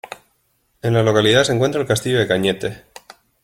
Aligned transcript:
En 0.81 0.95
la 0.95 1.03
localidad 1.03 1.43
se 1.43 1.53
encuentra 1.53 1.79
el 1.79 1.85
castillo 1.85 2.17
de 2.17 2.27
Cañete. 2.27 2.85